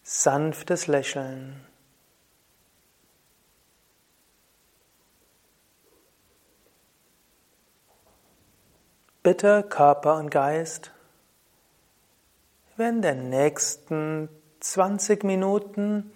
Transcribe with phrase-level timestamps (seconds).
[0.02, 1.60] Sanftes Lächeln.
[9.22, 10.92] Bitte Körper und Geist
[12.78, 14.30] wenn der nächsten
[14.60, 16.10] 20 Minuten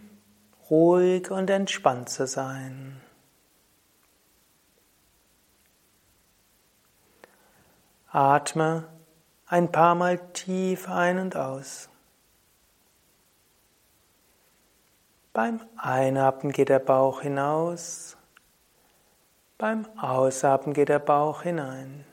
[0.70, 3.01] ruhig und entspannt zu sein.
[8.12, 8.89] Atme
[9.47, 11.89] ein paar Mal tief ein und aus.
[15.33, 18.17] Beim Einatmen geht der Bauch hinaus,
[19.58, 22.05] beim Ausatmen geht der Bauch hinein.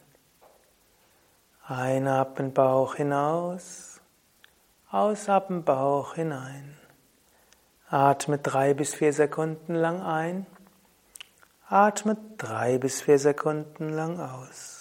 [1.66, 4.00] Einatmen Bauch hinaus,
[4.92, 6.78] ausatmen Bauch hinein.
[7.89, 10.45] Atme drei bis vier Sekunden lang ein,
[11.67, 14.77] atme drei bis vier Sekunden lang aus.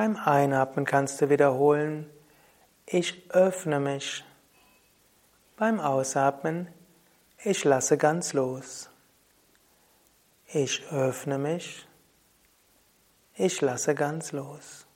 [0.00, 2.08] Beim Einatmen kannst du wiederholen,
[2.86, 4.24] ich öffne mich.
[5.58, 6.68] Beim Ausatmen,
[7.44, 8.88] ich lasse ganz los.
[10.46, 11.86] Ich öffne mich.
[13.34, 14.86] Ich lasse ganz los.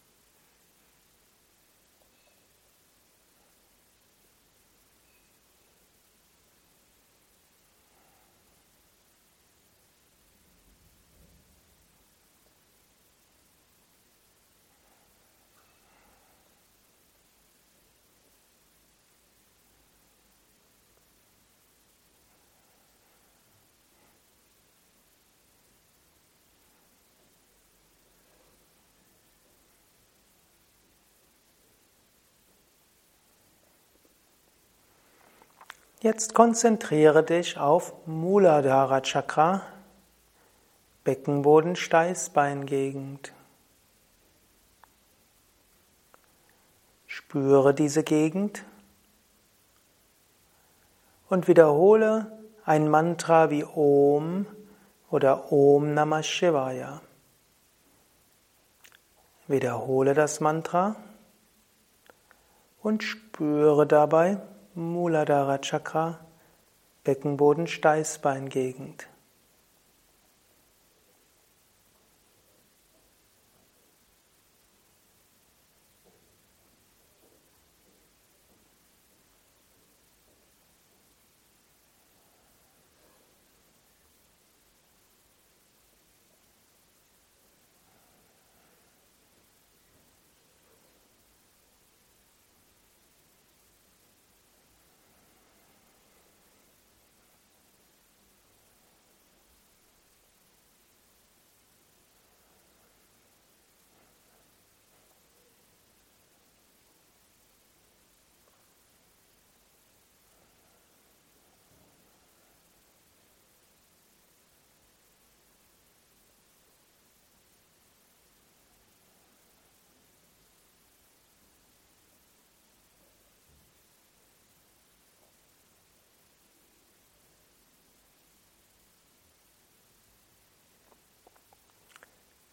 [36.04, 39.62] Jetzt konzentriere dich auf Muladhara Chakra,
[41.02, 43.32] Beckenboden, Steißbeingegend.
[47.06, 48.64] Spüre diese Gegend
[51.30, 52.30] und wiederhole
[52.66, 54.44] ein Mantra wie Om
[55.10, 57.00] oder Om Namah Shivaya.
[59.46, 60.96] Wiederhole das Mantra
[62.82, 64.42] und spüre dabei,
[64.76, 66.18] Muladhara Chakra,
[67.04, 67.66] Beckenboden,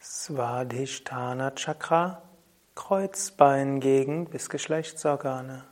[0.03, 2.23] Svadhisthana Chakra,
[2.73, 5.63] Kreuzbeingegend bis Geschlechtsorgane.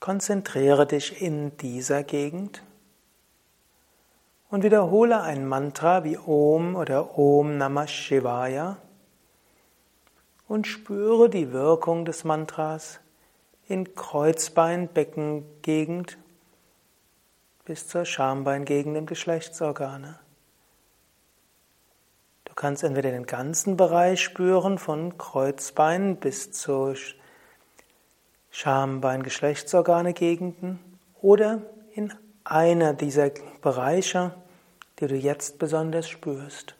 [0.00, 2.62] Konzentriere dich in dieser Gegend
[4.48, 8.78] und wiederhole ein Mantra wie Om oder Om Namah Shivaya
[10.48, 13.00] und spüre die Wirkung des Mantras
[13.68, 16.16] in Kreuzbein-Beckengegend
[17.66, 20.18] bis zur Schambeingegend im Geschlechtsorgane.
[22.50, 26.96] Du kannst entweder den ganzen Bereich spüren, von Kreuzbein bis zur
[28.50, 30.80] Schambein-Geschlechtsorgane-Gegenden
[31.22, 31.62] oder
[31.94, 32.12] in
[32.42, 33.30] einer dieser
[33.62, 34.34] Bereiche,
[34.98, 36.74] die du jetzt besonders spürst.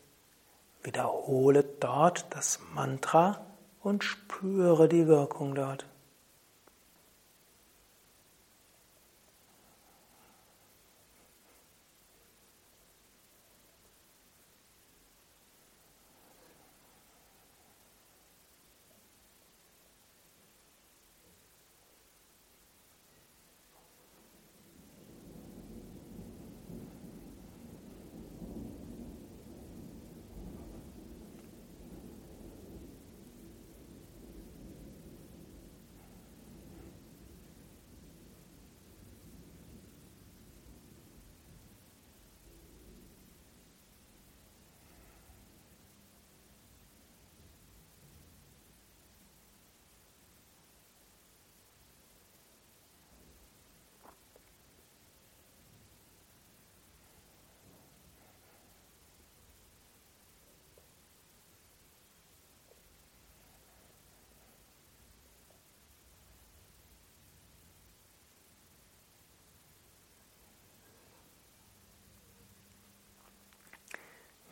[0.83, 3.41] Wiederhole dort das Mantra
[3.81, 5.87] und spüre die Wirkung dort.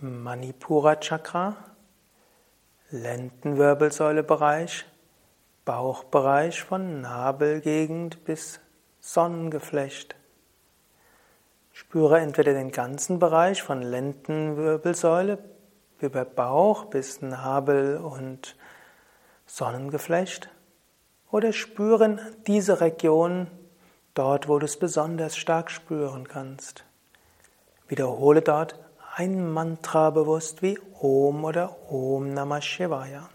[0.00, 1.56] Manipura Chakra,
[2.90, 4.84] Lendenwirbelsäulebereich,
[5.64, 8.60] Bauchbereich von Nabelgegend bis
[9.00, 10.14] Sonnengeflecht.
[11.72, 15.38] Spüre entweder den ganzen Bereich von Lendenwirbelsäule
[15.98, 18.54] über Bauch bis Nabel und
[19.46, 20.48] Sonnengeflecht
[21.28, 23.48] oder spüren diese Region
[24.14, 26.84] dort, wo du es besonders stark spüren kannst.
[27.88, 28.78] Wiederhole dort
[29.18, 33.28] ein Mantra bewusst wie Om oder Om Namah Shivaya.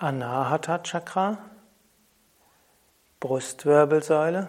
[0.00, 1.38] Anahata Chakra,
[3.18, 4.48] Brustwirbelsäule,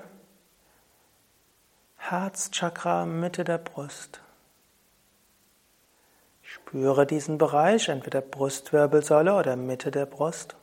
[1.98, 4.22] Herzchakra Mitte der Brust.
[6.44, 10.56] Spüre diesen Bereich, entweder Brustwirbelsäule oder Mitte der Brust.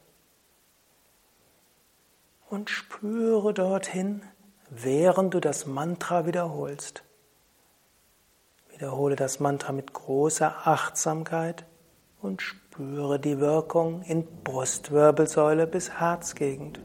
[2.48, 4.22] Und spüre dorthin,
[4.70, 7.02] während du das Mantra wiederholst.
[8.68, 11.64] Wiederhole das Mantra mit großer Achtsamkeit
[12.22, 16.78] und spüre Spüre die Wirkung in Brustwirbelsäule bis Herzgegend.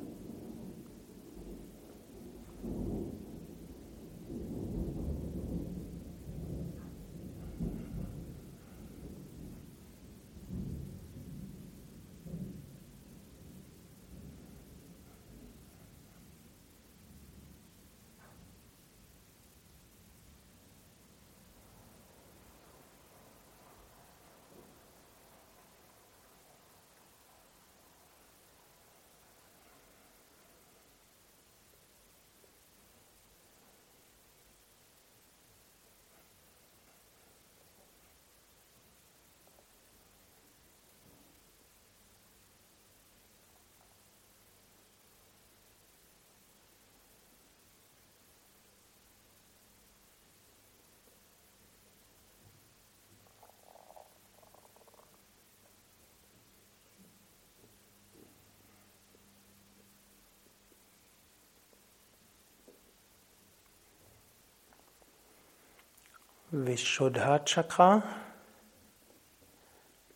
[66.54, 68.04] Vishuddha Chakra,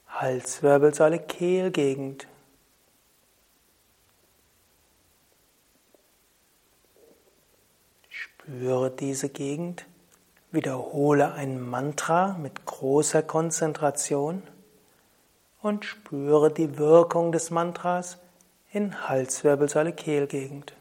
[0.10, 2.28] Halswirbelsäule, Kehlgegend.
[8.10, 9.86] Spüre diese Gegend.
[10.52, 14.44] Wiederhole ein Mantra mit großer Konzentration
[15.62, 18.18] und spüre die Wirkung des Mantras
[18.74, 20.74] in Halswirbelsäule, Kehlgegend.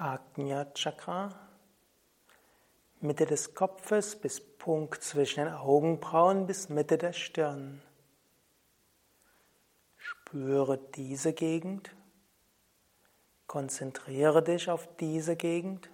[0.00, 1.28] Ajna Chakra,
[3.02, 7.82] Mitte des Kopfes bis Punkt zwischen den Augenbrauen bis Mitte der Stirn.
[9.98, 11.94] Spüre diese Gegend.
[13.46, 15.90] Konzentriere dich auf diese Gegend.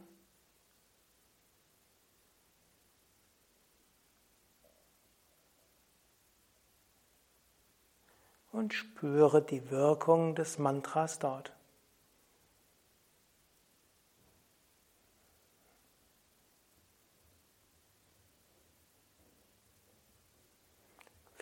[8.53, 11.56] Und spüre die Wirkung des Mantras dort.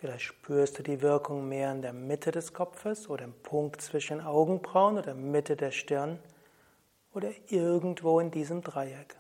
[0.05, 4.21] Vielleicht spürst du die Wirkung mehr in der Mitte des Kopfes oder im Punkt zwischen
[4.21, 6.19] Augenbrauen oder Mitte der Stirn
[7.15, 9.17] oder irgendwo in diesem Dreieck.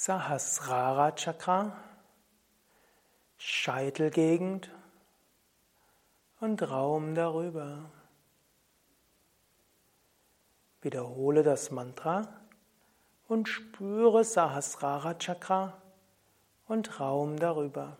[0.00, 1.76] Sahasrara Chakra,
[3.36, 4.70] Scheitelgegend
[6.38, 7.90] und Raum darüber.
[10.82, 12.28] Wiederhole das Mantra
[13.26, 15.82] und spüre Sahasrara Chakra
[16.68, 17.96] und Raum darüber.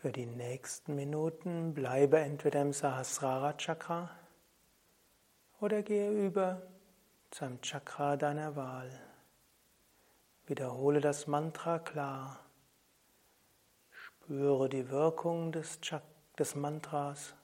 [0.00, 4.08] Für die nächsten Minuten bleibe entweder im Sahasrara Chakra
[5.58, 6.62] oder gehe über
[7.32, 8.92] zum Chakra deiner Wahl.
[10.46, 12.38] Wiederhole das Mantra klar.
[13.90, 16.04] Spüre die Wirkung des, Chak
[16.38, 17.34] des Mantras.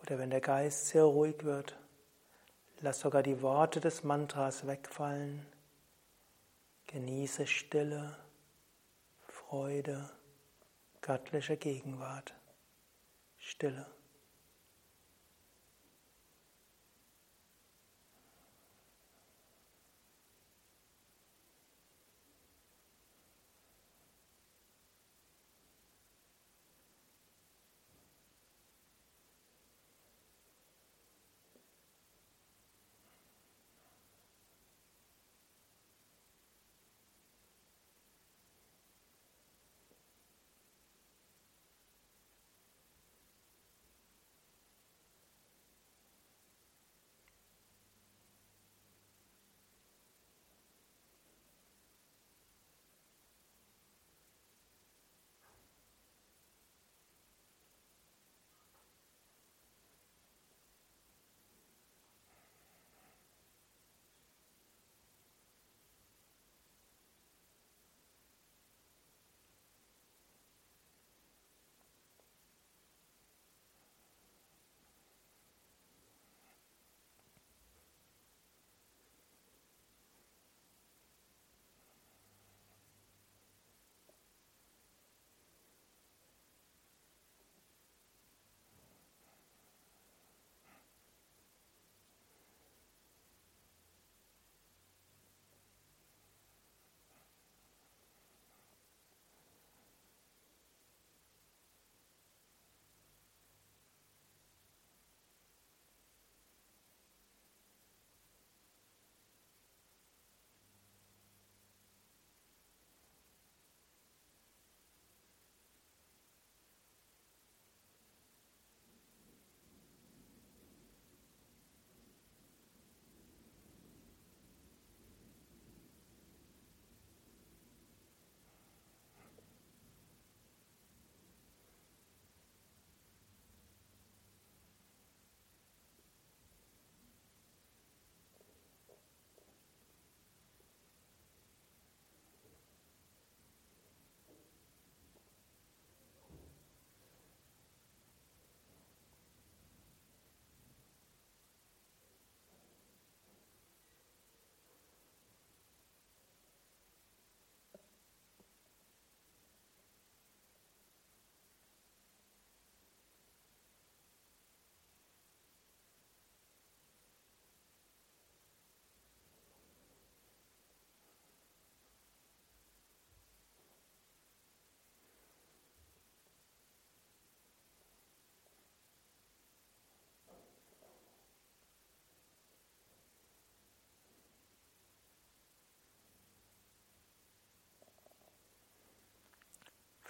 [0.00, 1.76] Oder wenn der Geist sehr ruhig wird,
[2.78, 5.44] lass sogar die Worte des Mantras wegfallen.
[6.86, 8.16] Genieße Stille,
[9.26, 10.08] Freude,
[11.06, 12.34] göttliche Gegenwart.
[13.38, 13.95] Stille.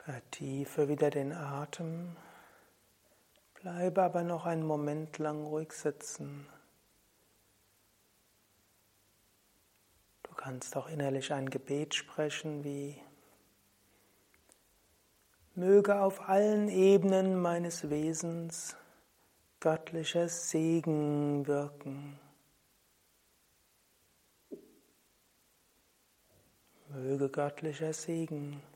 [0.06, 2.14] Vertiefe wieder den Atem,
[3.54, 6.46] bleibe aber noch einen Moment lang ruhig sitzen.
[10.22, 12.96] Du kannst auch innerlich ein Gebet sprechen wie
[15.56, 18.76] Möge auf allen Ebenen meines Wesens
[19.58, 22.16] göttlicher Segen wirken.
[26.90, 28.75] Möge göttlicher Segen wirken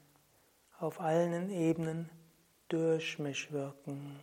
[0.80, 2.08] auf allen Ebenen
[2.68, 4.18] durch mich wirken.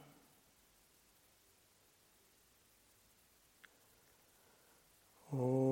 [5.32, 5.67] Oh.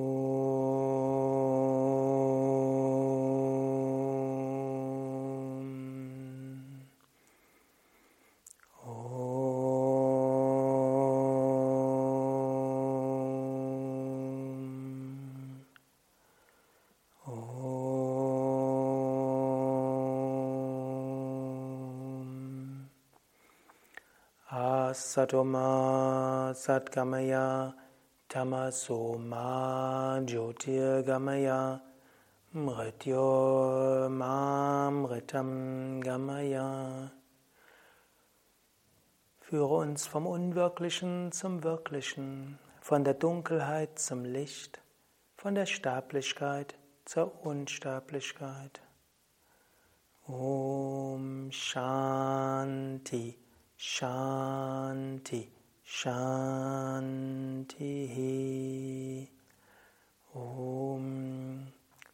[24.96, 27.74] Satoma Satgamaya
[28.30, 31.78] Tamasoma Jyotirgamaya
[32.54, 37.10] Mrityo Mamritam Gamaya
[39.42, 44.80] Führe uns vom Unwirklichen zum Wirklichen, von der Dunkelheit zum Licht,
[45.36, 48.80] von der Sterblichkeit zur Unsterblichkeit.
[50.26, 53.36] Om Shanti
[53.78, 55.46] Shanti
[55.86, 56.88] Shanti
[60.34, 61.66] Om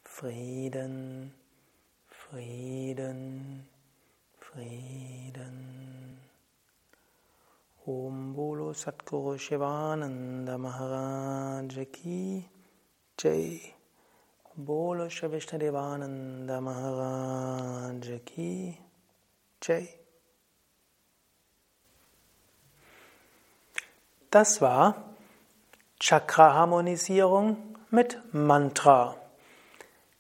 [0.02, 1.32] Frieden
[2.08, 3.62] Frieden
[4.40, 6.18] Frieden
[7.86, 12.44] Om Bolo Satguru Shivananda Maharaj Ki
[13.16, 13.74] Jai.
[14.56, 18.76] Bolo Shri Devananda Maharaj Ki
[19.60, 20.01] Jai.
[24.32, 24.96] Das war
[26.00, 27.58] Chakra-Harmonisierung
[27.90, 29.16] mit Mantra.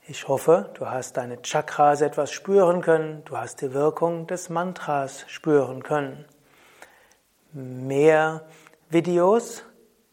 [0.06, 5.24] Ich hoffe, du hast deine Chakras etwas spüren können, du hast die Wirkung des Mantras
[5.28, 6.26] spüren können.
[7.54, 8.42] Mehr
[8.90, 9.64] Videos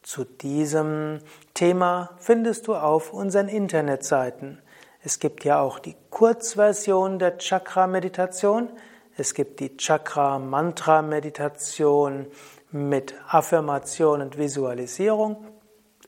[0.01, 1.19] zu diesem
[1.53, 4.61] Thema findest du auf unseren Internetseiten.
[5.03, 8.69] Es gibt ja auch die Kurzversion der Chakra-Meditation.
[9.17, 12.27] Es gibt die Chakra-Mantra-Meditation
[12.71, 15.47] mit Affirmation und Visualisierung.